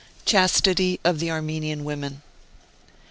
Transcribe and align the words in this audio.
CHASTITY 0.25 0.99
OF 1.03 1.19
THE 1.19 1.29
ARMENIAN 1.29 1.83
WOMEN. 1.83 2.23